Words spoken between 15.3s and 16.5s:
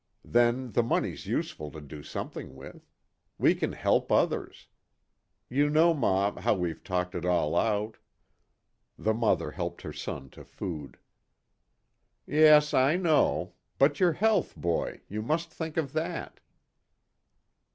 think of that."